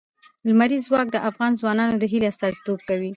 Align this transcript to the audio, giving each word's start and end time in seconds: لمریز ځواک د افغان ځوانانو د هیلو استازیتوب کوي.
لمریز 0.47 0.83
ځواک 0.87 1.07
د 1.11 1.17
افغان 1.29 1.51
ځوانانو 1.59 1.95
د 2.01 2.03
هیلو 2.11 2.29
استازیتوب 2.31 2.79
کوي. 2.89 3.09